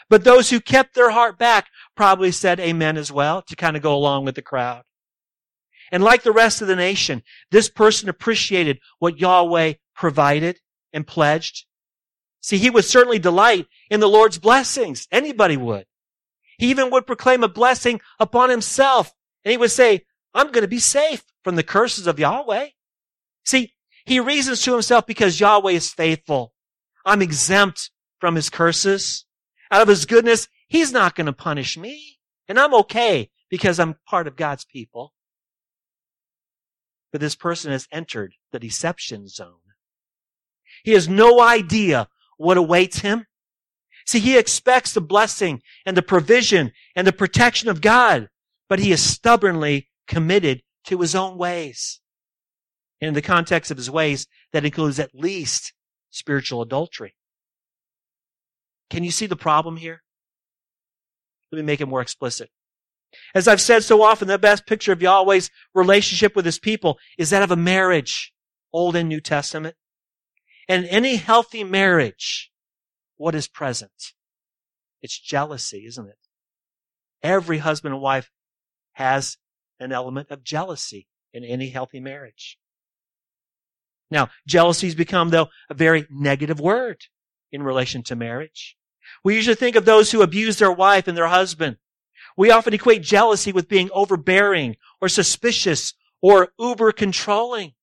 [0.10, 3.84] But those who kept their heart back probably said amen as well to kind of
[3.84, 4.84] go along with the crowd.
[5.92, 10.60] And like the rest of the nation, this person appreciated what Yahweh provided
[10.94, 11.66] and pledged.
[12.42, 15.08] See, he would certainly delight in the Lord's blessings.
[15.12, 15.86] Anybody would.
[16.58, 19.14] He even would proclaim a blessing upon himself.
[19.44, 22.70] And he would say, I'm going to be safe from the curses of Yahweh.
[23.46, 23.74] See,
[24.06, 26.54] he reasons to himself because Yahweh is faithful.
[27.06, 29.26] I'm exempt from his curses.
[29.72, 32.20] Out of his goodness, he's not going to punish me.
[32.48, 35.14] And I'm okay because I'm part of God's people.
[37.12, 39.60] But this person has entered the deception zone.
[40.84, 43.26] He has no idea what awaits him.
[44.06, 48.30] See, he expects the blessing and the provision and the protection of God,
[48.68, 52.00] but he is stubbornly committed to his own ways.
[53.02, 55.74] And in the context of his ways, that includes at least
[56.10, 57.16] spiritual adultery.
[58.90, 60.02] Can you see the problem here?
[61.52, 62.50] Let me make it more explicit.
[63.34, 67.32] As I've said so often, the best picture of Yahweh's relationship with his people is
[67.32, 68.34] that of a marriage,
[68.72, 69.76] Old and New Testament.
[70.68, 72.52] And any healthy marriage,
[73.18, 74.14] what is present?
[75.02, 76.18] It's jealousy, isn't it?
[77.24, 78.30] Every husband and wife
[78.94, 79.38] has
[79.80, 82.58] an element of jealousy in any healthy marriage.
[84.12, 87.06] Now, jealousy has become, though, a very negative word
[87.52, 88.78] in relation to marriage.
[89.24, 91.78] We usually think of those who abuse their wife and their husband.
[92.38, 97.74] We often equate jealousy with being overbearing or suspicious or uber controlling.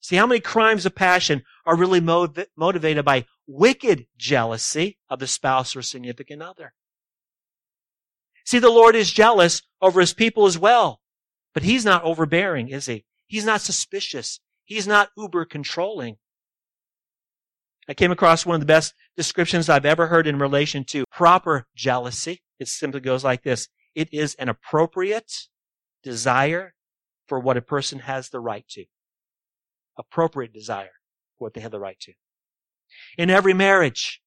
[0.00, 5.26] See how many crimes of passion are really motiv- motivated by wicked jealousy of the
[5.26, 6.72] spouse or significant other.
[8.44, 11.00] See, the Lord is jealous over his people as well,
[11.52, 13.04] but he's not overbearing, is he?
[13.26, 14.40] He's not suspicious.
[14.64, 16.16] He's not uber controlling.
[17.88, 21.66] I came across one of the best descriptions I've ever heard in relation to proper
[21.74, 22.42] jealousy.
[22.58, 23.68] It simply goes like this.
[23.94, 25.48] It is an appropriate
[26.02, 26.74] desire
[27.26, 28.84] for what a person has the right to.
[29.98, 30.92] Appropriate desire
[31.38, 32.12] for what they have the right to.
[33.18, 34.20] In every marriage,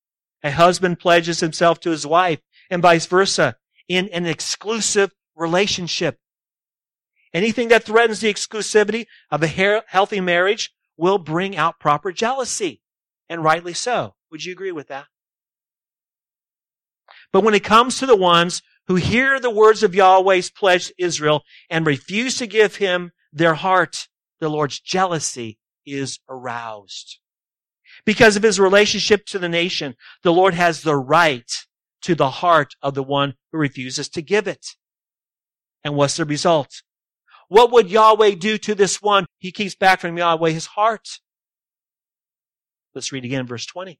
[0.43, 3.55] a husband pledges himself to his wife and vice versa
[3.87, 6.19] in an exclusive relationship.
[7.33, 12.82] Anything that threatens the exclusivity of a healthy marriage will bring out proper jealousy
[13.29, 14.15] and rightly so.
[14.31, 15.05] Would you agree with that?
[17.31, 20.93] But when it comes to the ones who hear the words of Yahweh's pledge to
[20.97, 24.07] Israel and refuse to give him their heart,
[24.39, 27.19] the Lord's jealousy is aroused.
[28.05, 31.49] Because of his relationship to the nation, the Lord has the right
[32.01, 34.75] to the heart of the one who refuses to give it.
[35.83, 36.83] And what's the result?
[37.47, 39.25] What would Yahweh do to this one?
[39.37, 41.19] He keeps back from Yahweh his heart.
[42.95, 43.99] Let's read again verse 20.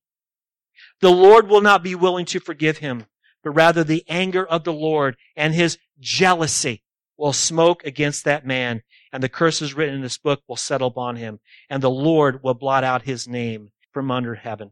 [1.02, 3.06] The Lord will not be willing to forgive him,
[3.44, 6.84] but rather the anger of the Lord and his jealousy
[7.18, 11.16] will smoke against that man, and the curses written in this book will settle upon
[11.16, 14.72] him, and the Lord will blot out his name from under heaven.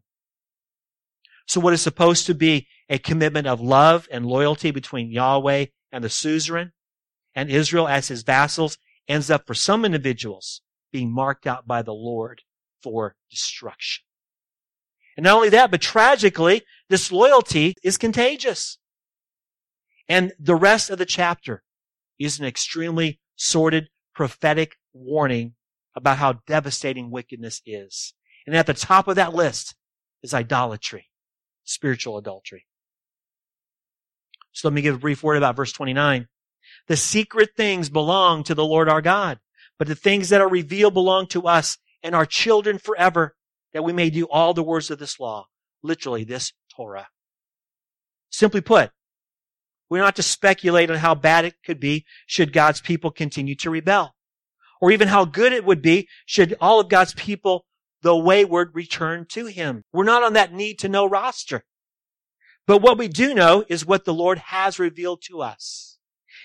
[1.46, 6.04] So what is supposed to be a commitment of love and loyalty between Yahweh and
[6.04, 6.72] the suzerain
[7.36, 11.94] and Israel as his vassals ends up for some individuals being marked out by the
[11.94, 12.42] Lord
[12.82, 14.04] for destruction.
[15.18, 18.78] And not only that, but tragically, this loyalty is contagious.
[20.08, 21.64] And the rest of the chapter
[22.20, 25.56] is an extremely sordid prophetic warning
[25.96, 28.14] about how devastating wickedness is.
[28.46, 29.76] And at the top of that list
[30.24, 31.10] is idolatry,
[31.64, 32.66] spiritual adultery.
[34.52, 36.28] So let me give a brief word about verse 29.
[36.88, 39.40] The secret things belong to the Lord our God,
[39.78, 43.36] but the things that are revealed belong to us and our children forever
[43.74, 45.48] that we may do all the words of this law,
[45.82, 47.08] literally this Torah.
[48.30, 48.92] Simply put,
[49.90, 53.70] we're not to speculate on how bad it could be should God's people continue to
[53.70, 54.16] rebel,
[54.80, 57.66] or even how good it would be should all of God's people,
[58.02, 59.84] the wayward, return to Him.
[59.92, 61.66] We're not on that need to know roster.
[62.66, 65.98] But what we do know is what the Lord has revealed to us.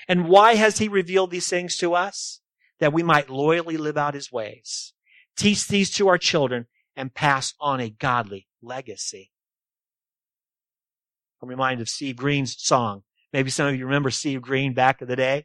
[0.08, 2.40] And why has He revealed these things to us?
[2.80, 4.92] That we might loyally live out His ways.
[5.36, 9.30] Teach these to our children and pass on a godly legacy.
[11.42, 13.02] I'm reminded of Steve Green's song.
[13.32, 15.44] Maybe some of you remember Steve Green back in the day.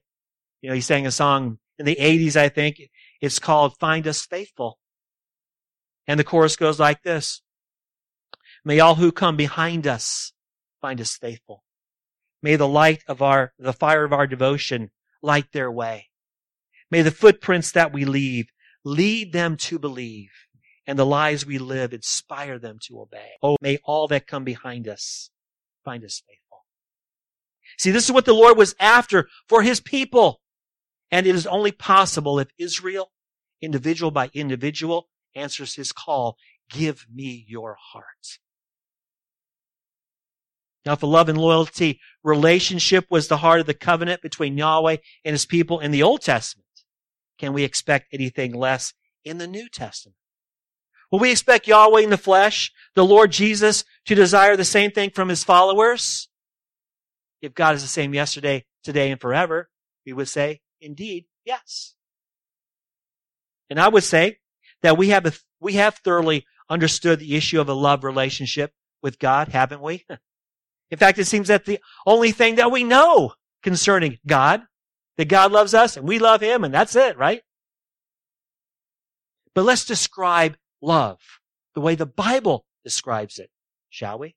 [0.62, 2.82] You know, he sang a song in the 80s, I think.
[3.20, 4.80] It's called Find Us Faithful.
[6.08, 7.42] And the chorus goes like this.
[8.64, 10.34] May all who come behind us
[10.80, 11.64] find us faithful.
[12.42, 16.10] May the light of our, the fire of our devotion light their way.
[16.90, 18.48] May the footprints that we leave
[18.84, 20.32] lead them to believe
[20.92, 23.30] and the lives we live inspire them to obey.
[23.42, 25.30] Oh, may all that come behind us
[25.86, 26.66] find us faithful.
[27.78, 30.42] See, this is what the Lord was after for his people.
[31.10, 33.10] And it is only possible if Israel,
[33.62, 36.36] individual by individual, answers his call,
[36.70, 38.40] give me your heart.
[40.86, 44.98] Now, if a love and loyalty relationship was the heart of the covenant between Yahweh
[45.24, 46.68] and his people in the Old Testament,
[47.40, 50.18] can we expect anything less in the New Testament?
[51.12, 55.10] Will we expect Yahweh in the flesh, the Lord Jesus, to desire the same thing
[55.10, 56.30] from his followers?
[57.42, 59.70] If God is the same yesterday, today, and forever,
[60.06, 61.96] we would say, indeed, yes.
[63.70, 64.38] And I would say
[64.84, 69.20] that we have, a, we have thoroughly understood the issue of a love relationship with
[69.20, 70.06] God, haven't we?
[70.92, 74.64] In fact, it seems that the only thing that we know concerning God,
[75.18, 77.42] that God loves us and we love Him and that's it, right?
[79.54, 81.20] But let's describe love
[81.76, 83.50] the way the Bible describes it,
[83.90, 84.36] shall we?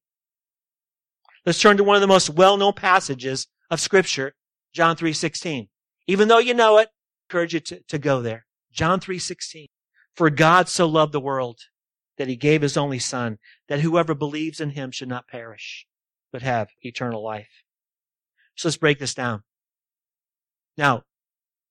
[1.47, 4.35] Let's turn to one of the most well-known passages of scripture,
[4.73, 5.69] John 3.16.
[6.07, 8.47] Even though you know it, I encourage you to, to go there.
[8.73, 9.67] John 3.16.
[10.15, 11.59] For God so loved the world
[12.19, 15.87] that he gave his only son, that whoever believes in him should not perish,
[16.33, 17.51] but have eternal life.
[18.55, 19.43] So let's break this down.
[20.77, 21.03] Now,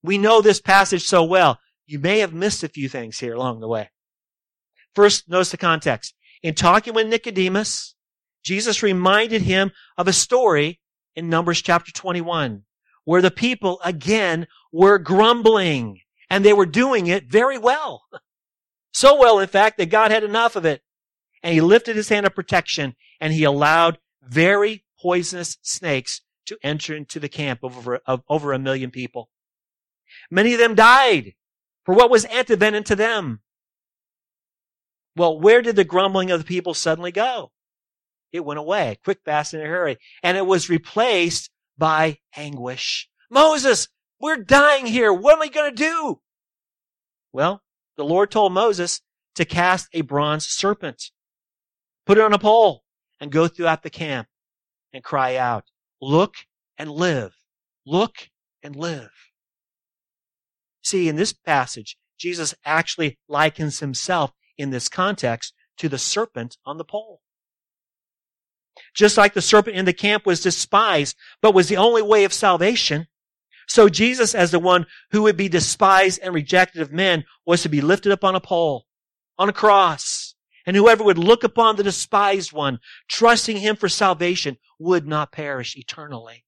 [0.02, 1.60] we know this passage so well.
[1.86, 3.90] You may have missed a few things here along the way.
[4.96, 6.14] First, notice the context.
[6.42, 7.96] In talking with Nicodemus,
[8.44, 10.80] Jesus reminded him of a story
[11.16, 12.64] in Numbers chapter 21,
[13.06, 18.04] where the people again were grumbling and they were doing it very well.
[18.96, 20.84] So well, in fact, that God had enough of it.
[21.42, 26.96] And he lifted his hand of protection and he allowed very poisonous snakes to enter
[26.96, 29.30] into the camp of over, of over a million people.
[30.30, 31.34] Many of them died
[31.84, 33.42] for what was antivenom to them.
[35.16, 37.52] Well, where did the grumbling of the people suddenly go?
[38.32, 39.98] It went away, quick, fast, in a hurry.
[40.24, 43.08] And it was replaced by anguish.
[43.30, 43.88] Moses,
[44.20, 45.14] we're dying here.
[45.14, 46.20] What am I going to do?
[47.32, 47.62] Well,
[47.96, 49.02] the Lord told Moses
[49.36, 51.12] to cast a bronze serpent,
[52.06, 52.84] put it on a pole,
[53.20, 54.28] and go throughout the camp
[54.94, 55.66] and cry out,
[56.02, 56.36] look
[56.78, 57.34] and live.
[57.86, 58.30] Look
[58.62, 59.12] and live.
[60.82, 64.32] See, in this passage, Jesus actually likens himself
[64.64, 67.22] in this context to the serpent on the pole.
[68.96, 72.34] Just like the serpent in the camp was despised, but was the only way of
[72.34, 73.08] salvation,
[73.68, 77.70] so Jesus, as the one who would be despised and rejected of men, was to
[77.70, 78.86] be lifted up on a pole,
[79.38, 80.36] on a cross.
[80.66, 85.76] And whoever would look upon the despised one, trusting him for salvation, would not perish
[85.76, 86.46] eternally.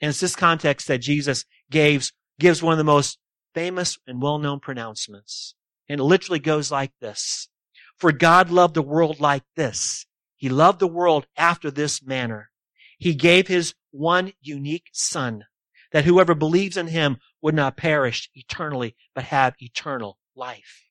[0.00, 3.18] And it's this context that Jesus gives, gives one of the most
[3.54, 5.54] famous and well-known pronouncements.
[5.88, 7.48] And it literally goes like this.
[7.96, 10.06] For God loved the world like this.
[10.36, 12.50] He loved the world after this manner.
[12.98, 15.44] He gave his one unique son
[15.92, 20.84] that whoever believes in him would not perish eternally, but have eternal life.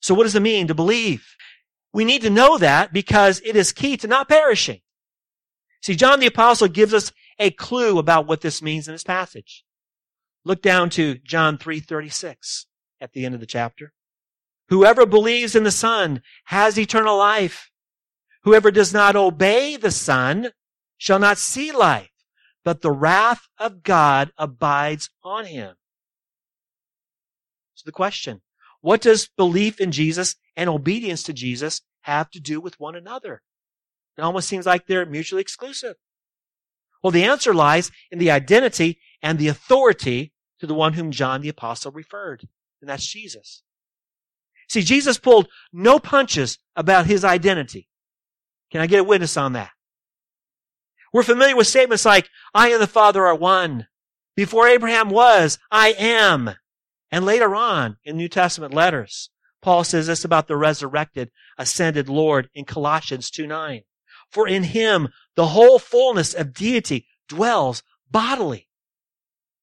[0.00, 1.36] So what does it mean to believe?
[1.92, 4.80] We need to know that because it is key to not perishing.
[5.82, 9.64] See, John the apostle gives us a clue about what this means in this passage.
[10.44, 12.66] Look down to John 3:36
[13.02, 13.92] at the end of the chapter.
[14.68, 17.70] Whoever believes in the Son has eternal life.
[18.44, 20.52] Whoever does not obey the Son
[20.96, 22.12] shall not see life,
[22.64, 25.74] but the wrath of God abides on him.
[27.74, 28.40] So the question,
[28.80, 33.42] what does belief in Jesus and obedience to Jesus have to do with one another?
[34.16, 35.96] It almost seems like they're mutually exclusive.
[37.02, 41.40] Well, the answer lies in the identity and the authority to the one whom John
[41.40, 42.48] the apostle referred
[42.82, 43.62] and that's Jesus.
[44.68, 47.88] See, Jesus pulled no punches about his identity.
[48.70, 49.70] Can I get a witness on that?
[51.12, 53.86] We're familiar with statements like, I and the Father are one.
[54.34, 56.50] Before Abraham was, I am.
[57.10, 59.30] And later on in New Testament letters,
[59.60, 63.82] Paul says this about the resurrected, ascended Lord in Colossians 2 9.
[64.30, 68.68] For in him the whole fullness of deity dwells bodily.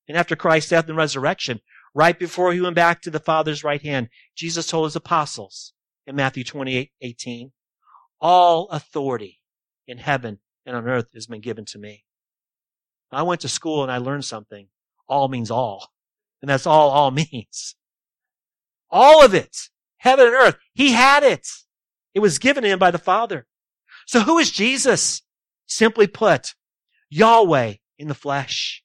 [0.08, 1.62] And after Christ's death and resurrection,
[2.00, 5.74] right before he went back to the Father's right hand, Jesus told his apostles
[6.08, 7.52] in Matthew 28, 18,
[8.22, 9.42] all authority
[9.86, 12.06] in heaven and on earth has been given to me.
[13.12, 14.70] I went to school and I learned something.
[15.10, 15.90] All means all.
[16.42, 17.76] And that's all all means.
[18.90, 19.58] All of it.
[19.98, 20.56] Heaven and earth.
[20.74, 21.50] He had it.
[22.14, 23.46] It was given him by the Father.
[24.08, 25.22] So who is Jesus?
[25.66, 26.56] Simply put,
[27.10, 28.84] Yahweh in the flesh.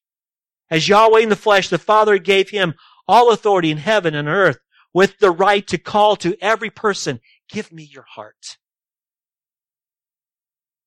[0.69, 2.75] As Yahweh in the flesh, the Father gave him
[3.07, 4.59] all authority in heaven and earth
[4.93, 8.59] with the right to call to every person, give me your heart.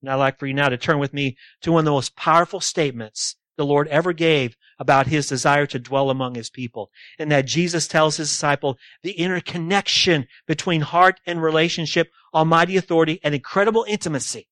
[0.02, 2.16] And I'd like for you now to turn with me to one of the most
[2.16, 6.92] powerful statements the Lord ever gave about his desire to dwell among his people.
[7.18, 13.34] And that Jesus tells his disciple the interconnection between heart and relationship, almighty authority, and
[13.34, 14.48] incredible intimacy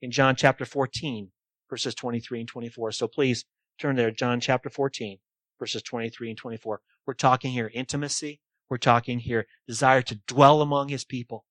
[0.00, 1.30] in John chapter 14,
[1.68, 2.92] verses 23 and 24.
[2.92, 3.44] So please
[3.80, 5.18] turn there, John chapter 14,
[5.58, 6.80] verses 23 and 24.
[7.06, 8.40] We're talking here intimacy.
[8.68, 11.44] We're talking here desire to dwell among his people.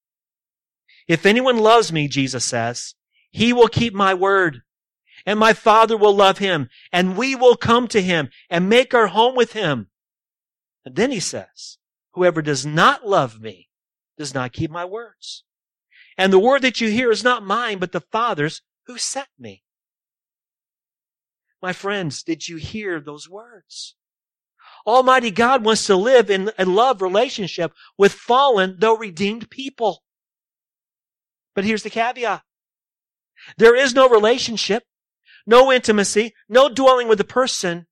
[1.08, 2.96] If anyone loves me, Jesus says,
[3.32, 4.62] he will keep my word
[5.26, 9.08] and my father will love him and we will come to him and make our
[9.08, 9.88] home with him.
[10.86, 11.78] And then he says,
[12.14, 13.70] whoever does not love me
[14.18, 15.44] does not keep my words.
[16.18, 19.63] And the word that you hear is not mine, but the Father's who sent me.
[21.64, 23.96] My friends, did you hear those words?
[24.86, 30.04] Almighty God wants to live in a love relationship with fallen, though redeemed people.
[31.56, 32.44] But here's the caveat.
[33.58, 34.84] There is no relationship,
[35.48, 37.88] no intimacy, no dwelling with a person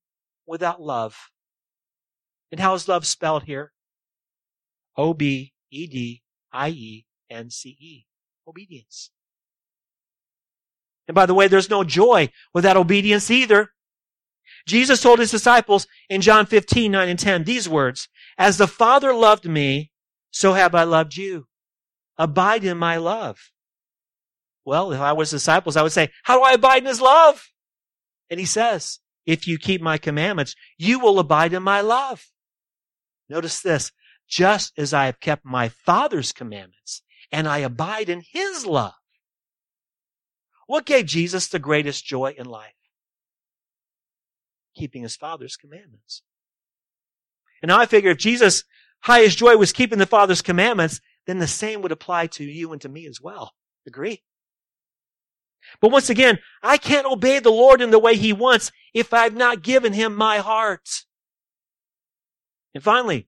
[0.45, 1.29] without love.
[2.51, 3.71] And how is love spelled here?
[4.97, 8.05] O B E D I E N C E.
[8.45, 9.11] Obedience.
[11.11, 13.71] And by the way, there's no joy without obedience either.
[14.65, 18.07] Jesus told his disciples in John 15, 9 and 10 these words,
[18.37, 19.91] As the Father loved me,
[20.31, 21.47] so have I loved you.
[22.17, 23.51] Abide in my love.
[24.63, 27.49] Well, if I was disciples, I would say, how do I abide in his love?
[28.29, 32.25] And he says, if you keep my commandments, you will abide in my love.
[33.27, 33.91] Notice this,
[34.29, 37.03] just as I have kept my Father's commandments
[37.33, 38.93] and I abide in his love.
[40.67, 42.73] What gave Jesus the greatest joy in life?
[44.75, 46.23] Keeping his Father's commandments.
[47.61, 48.63] And now I figure if Jesus'
[49.01, 52.81] highest joy was keeping the Father's commandments, then the same would apply to you and
[52.81, 53.53] to me as well.
[53.85, 54.23] Agree?
[55.79, 59.35] But once again, I can't obey the Lord in the way He wants if I've
[59.35, 61.05] not given Him my heart.
[62.73, 63.27] And finally,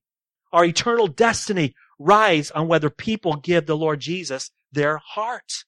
[0.52, 5.66] our eternal destiny rides on whether people give the Lord Jesus their heart.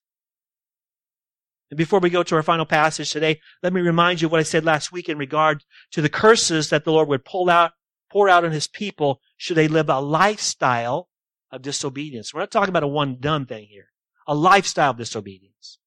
[1.72, 4.40] And before we go to our final passage today, let me remind you of what
[4.40, 7.72] I said last week in regard to the curses that the Lord would pull out,
[8.12, 11.10] pour out on His people should they live a lifestyle
[11.52, 12.34] of disobedience.
[12.34, 13.88] We're not talking about a one done thing here.
[14.28, 15.80] A lifestyle of disobedience.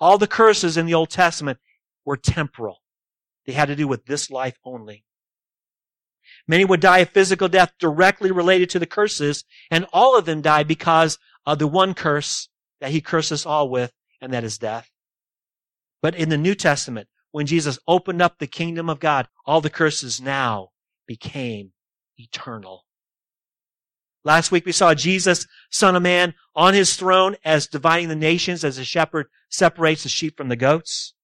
[0.00, 1.58] All the curses in the Old Testament
[2.04, 2.82] were temporal.
[3.46, 5.04] They had to do with this life only.
[6.46, 10.42] Many would die a physical death directly related to the curses, and all of them
[10.42, 12.48] died because of the one curse
[12.80, 14.90] that he curses all with, and that is death.
[16.00, 19.70] But in the New Testament, when Jesus opened up the kingdom of God, all the
[19.70, 20.70] curses now
[21.06, 21.72] became
[22.16, 22.84] eternal.
[24.24, 28.64] Last week we saw Jesus, Son of Man, on his throne as dividing the nations
[28.64, 31.14] as a shepherd separates the sheep from the goats.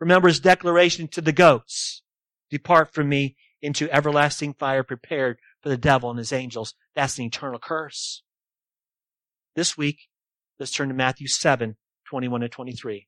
[0.00, 2.02] Remember his declaration to the goats.
[2.50, 6.74] Depart from me into everlasting fire prepared for the devil and his angels.
[6.94, 8.22] That's an eternal curse.
[9.54, 10.08] This week,
[10.58, 11.76] let's turn to Matthew 7,
[12.06, 13.07] 21 to 23.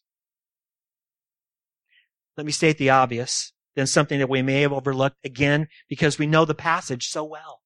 [2.37, 6.27] Let me state the obvious, then something that we may have overlooked again because we
[6.27, 7.61] know the passage so well.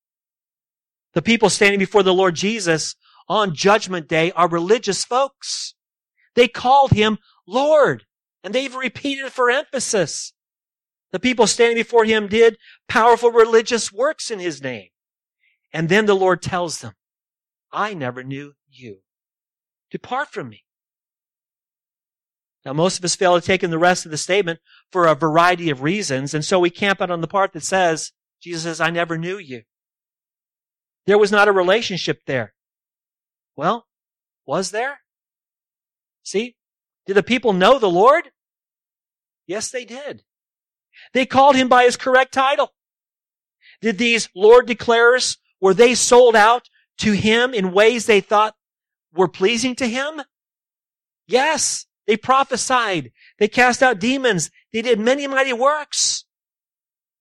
[1.14, 2.96] The people standing before the Lord Jesus
[3.28, 5.76] on judgment day are religious folks.
[6.36, 8.06] They called him Lord,
[8.44, 10.34] and they've repeated for emphasis.
[11.12, 12.58] The people standing before him did
[12.90, 14.90] powerful religious works in his name.
[15.72, 16.94] And then the Lord tells them,
[17.72, 19.00] I never knew you.
[19.92, 20.64] Depart from me.
[22.66, 24.60] Now, most of us fail to take in the rest of the statement
[24.92, 28.12] for a variety of reasons, and so we camp out on the part that says,
[28.42, 29.62] Jesus says, I never knew you.
[31.06, 32.56] There was not a relationship there.
[33.56, 33.86] Well,
[34.48, 35.02] was there?
[36.24, 36.56] See?
[37.06, 38.32] Did the people know the Lord?
[39.46, 40.24] Yes, they did.
[41.14, 42.74] They called him by his correct title.
[43.82, 48.56] Did these Lord declarers, were they sold out to him in ways they thought
[49.14, 50.22] were pleasing to him?
[51.28, 53.12] Yes, they prophesied.
[53.40, 54.52] They cast out demons.
[54.72, 56.26] They did many mighty works.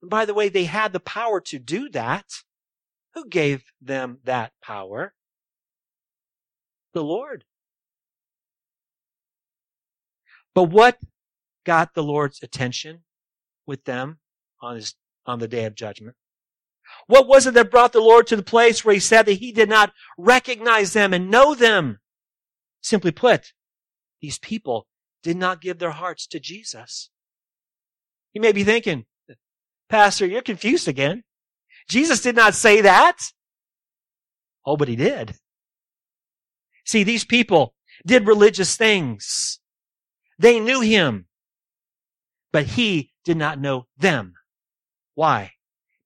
[0.03, 2.27] And by the way, they had the power to do that.
[3.15, 5.15] Who gave them that power?
[6.93, 7.45] The Lord.
[10.55, 10.99] But what
[11.65, 13.05] got the Lord's attention
[13.67, 14.19] with them
[14.61, 14.95] on his,
[15.27, 16.17] on the day of judgment?
[17.07, 19.53] What was it that brought the Lord to the place where he said that he
[19.53, 21.99] did not recognize them and know them?
[22.83, 23.53] Simply put,
[24.25, 24.87] these people
[25.23, 27.11] did not give their hearts to Jesus.
[28.33, 29.05] You may be thinking,
[29.91, 31.25] Pastor, you're confused again.
[31.91, 33.19] Jesus did not say that.
[34.65, 35.35] Oh, but he did.
[36.87, 37.75] See, these people
[38.07, 39.61] did religious things.
[40.39, 41.27] They knew him,
[42.51, 44.33] but he did not know them.
[45.15, 45.53] Why?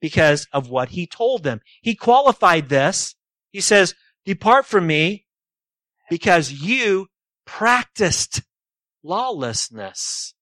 [0.00, 1.60] Because of what he told them.
[1.82, 3.14] He qualified this.
[3.52, 3.94] He says,
[4.24, 5.26] depart from me
[6.10, 7.06] because you
[7.48, 8.42] practiced
[9.02, 10.34] lawlessness.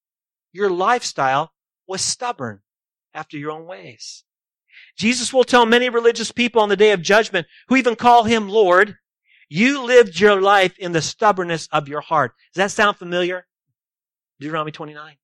[0.51, 1.53] Your lifestyle
[1.87, 2.59] was stubborn
[3.13, 4.25] after your own ways.
[4.97, 8.49] Jesus will tell many religious people on the day of judgment who even call him
[8.49, 8.97] Lord,
[9.47, 12.33] you lived your life in the stubbornness of your heart.
[12.53, 13.47] Does that sound familiar?
[14.41, 15.15] Deuteronomy 29.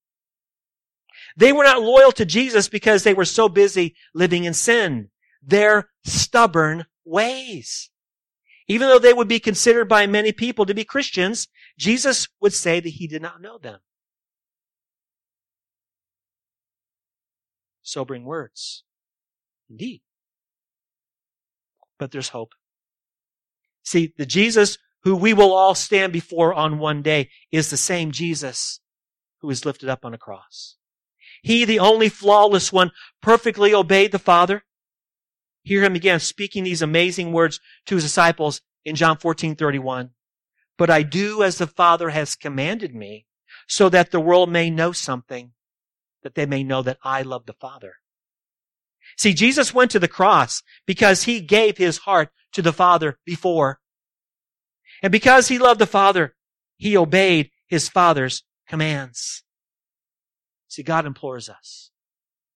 [1.36, 5.10] They were not loyal to Jesus because they were so busy living in sin.
[5.42, 7.90] Their stubborn ways.
[8.68, 12.80] Even though they would be considered by many people to be Christians, Jesus would say
[12.80, 13.80] that he did not know them.
[17.82, 18.84] Sobering words.
[19.70, 20.02] Indeed.
[21.98, 22.54] But there's hope.
[23.84, 28.12] See, the Jesus who we will all stand before on one day is the same
[28.12, 28.80] Jesus
[29.42, 30.78] who was lifted up on a cross.
[31.42, 34.64] He, the only flawless one, perfectly obeyed the Father.
[35.64, 40.12] Hear him again speaking these amazing words to his disciples in John 14, 31.
[40.78, 43.26] But I do as the Father has commanded me,
[43.68, 45.52] so that the world may know something,
[46.24, 47.96] that they may know that I love the Father.
[49.18, 53.80] See, Jesus went to the cross because he gave his heart to the Father before.
[55.02, 56.36] And because he loved the Father,
[56.78, 59.44] he obeyed his Father's commands.
[60.68, 61.92] See, God implores us,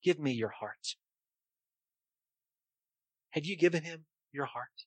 [0.04, 0.96] give me your heart.
[3.32, 4.87] Have you given him your heart?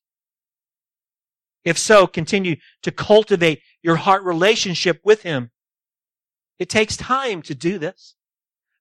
[1.64, 5.50] If so, continue to cultivate your heart relationship with him.
[6.58, 8.14] It takes time to do this.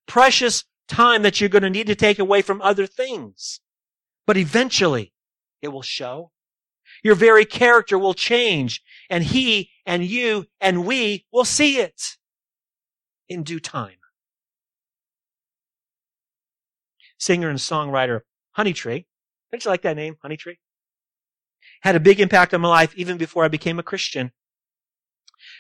[0.08, 3.62] Precious time that you're going to need to take away from other things.
[4.26, 5.14] But eventually
[5.62, 6.32] it will show.
[7.04, 12.18] Your very character will change and he and you and we will see it
[13.28, 13.98] in due time.
[17.18, 18.22] Singer and songwriter
[18.58, 19.06] Honeytree.
[19.52, 20.58] Don't you like that name, Honeytree?
[21.82, 24.32] Had a big impact on my life even before I became a Christian.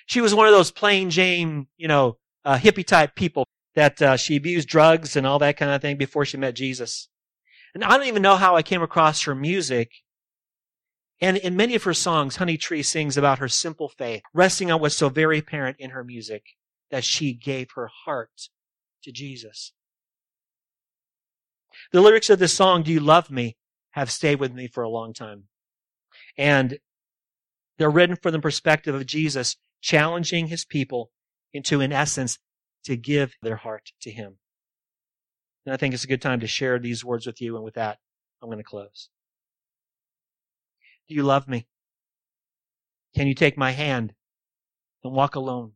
[0.06, 3.46] She was one of those plain Jane, you know, uh, hippie type people
[3.76, 7.08] that uh, she abused drugs and all that kind of thing before she met Jesus.
[7.74, 9.92] And I don't even know how I came across her music.
[11.22, 14.96] And in many of her songs, Honeytree sings about her simple faith, resting on what's
[14.96, 16.44] so very apparent in her music
[16.92, 18.50] that she gave her heart
[19.04, 19.74] to Jesus.
[21.92, 23.58] The lyrics of this song, Do You Love Me,
[23.92, 25.49] have stayed with me for a long time.
[26.38, 26.80] And
[27.78, 31.12] they're written from the perspective of Jesus challenging his people
[31.54, 32.40] into, in essence,
[32.84, 34.38] to give their heart to him.
[35.66, 37.56] And I think it's a good time to share these words with you.
[37.56, 38.00] And with that,
[38.42, 39.10] I'm going to close.
[41.08, 41.68] Do you love me?
[43.16, 44.14] Can you take my hand
[45.04, 45.74] and walk alone?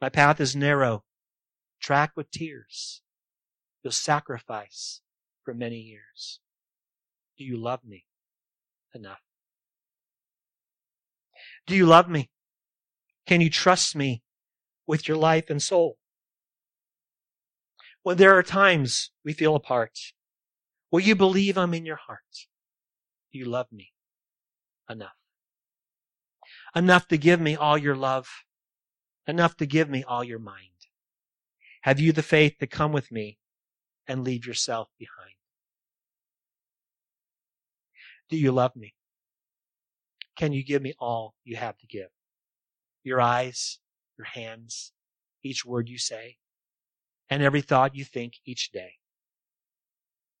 [0.00, 1.04] My path is narrow,
[1.80, 3.02] tracked with tears.
[3.82, 5.00] You'll sacrifice
[5.42, 6.40] for many years.
[7.38, 8.04] Do you love me
[8.96, 9.20] enough?
[11.66, 12.30] Do you love me?
[13.26, 14.22] Can you trust me
[14.86, 15.98] with your life and soul?
[18.02, 19.98] When there are times we feel apart,
[20.90, 22.48] will you believe I'm in your heart?
[23.32, 23.92] Do you love me
[24.90, 25.16] enough?
[26.74, 28.28] Enough to give me all your love
[29.26, 30.86] enough to give me all your mind?
[31.82, 33.38] Have you the faith to come with me
[34.06, 35.34] and leave yourself behind?
[38.28, 38.94] Do you love me?
[40.36, 42.08] Can you give me all you have to give?
[43.04, 43.78] Your eyes,
[44.18, 44.92] your hands,
[45.42, 46.36] each word you say,
[47.30, 48.94] and every thought you think each day.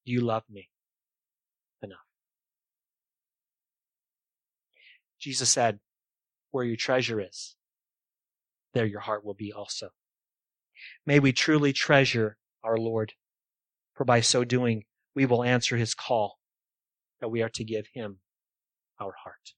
[0.04, 0.68] Do you love me
[1.82, 1.98] enough?
[5.20, 5.78] Jesus said,
[6.50, 7.54] where your treasure is,
[8.74, 9.90] there your heart will be also.
[11.06, 13.12] May we truly treasure our Lord,
[13.94, 14.84] for by so doing,
[15.14, 16.38] we will answer his call
[17.20, 18.18] that we are to give him
[19.00, 19.54] our heart.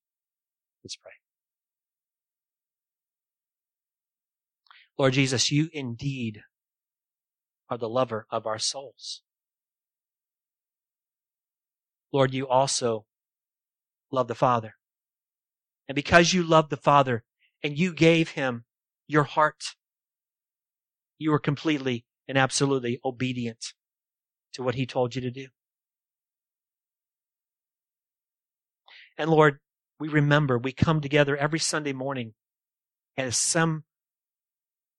[0.85, 1.13] Let's pray.
[4.99, 6.43] Lord Jesus, you indeed
[7.71, 9.23] are the lover of our souls.
[12.13, 13.05] Lord, you also
[14.11, 14.75] love the Father.
[15.87, 17.25] And because you love the Father
[17.63, 18.65] and you gave him
[19.07, 19.77] your heart,
[21.19, 23.73] you were completely and absolutely obedient
[24.55, 25.49] to what he told you to do.
[29.19, 29.59] And Lord,
[30.01, 32.35] we remember we come together every Sunday morning
[33.17, 33.85] and at some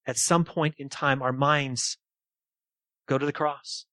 [0.05, 1.97] at some point in time our minds
[3.07, 3.86] go to the cross.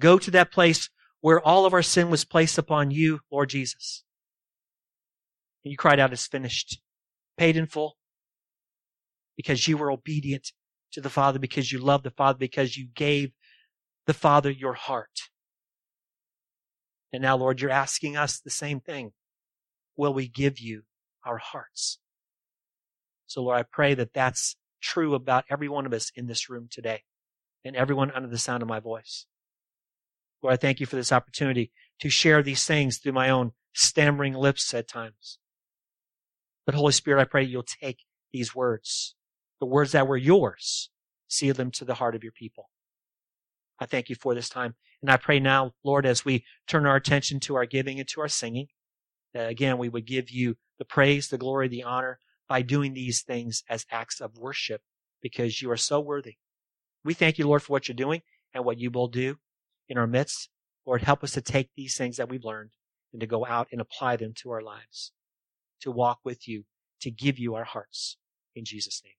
[0.00, 0.90] Go to that place
[1.20, 4.04] where all of our sin was placed upon you, Lord Jesus.
[5.64, 6.80] And you cried out, It's finished.
[7.38, 7.96] Paid in full.
[9.36, 10.52] Because you were obedient
[10.92, 13.32] to the Father, because you loved the Father, because you gave
[14.06, 15.30] the Father your heart.
[17.14, 19.12] And now, Lord, you're asking us the same thing.
[19.96, 20.82] Will we give you
[21.24, 22.00] our hearts?
[23.28, 26.66] So, Lord, I pray that that's true about every one of us in this room
[26.68, 27.04] today
[27.64, 29.26] and everyone under the sound of my voice.
[30.42, 34.34] Lord, I thank you for this opportunity to share these things through my own stammering
[34.34, 35.38] lips at times.
[36.66, 38.00] But Holy Spirit, I pray you'll take
[38.32, 39.14] these words,
[39.60, 40.90] the words that were yours,
[41.28, 42.70] seal them to the heart of your people.
[43.78, 44.74] I thank you for this time.
[45.04, 48.22] And I pray now, Lord, as we turn our attention to our giving and to
[48.22, 48.68] our singing,
[49.34, 53.20] that again, we would give you the praise, the glory, the honor by doing these
[53.20, 54.80] things as acts of worship
[55.20, 56.36] because you are so worthy.
[57.04, 58.22] We thank you, Lord, for what you're doing
[58.54, 59.36] and what you will do
[59.90, 60.48] in our midst.
[60.86, 62.70] Lord, help us to take these things that we've learned
[63.12, 65.12] and to go out and apply them to our lives,
[65.82, 66.64] to walk with you,
[67.02, 68.16] to give you our hearts.
[68.54, 69.12] In Jesus' name.